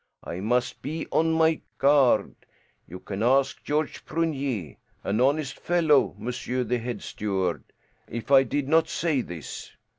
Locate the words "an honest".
5.03-5.59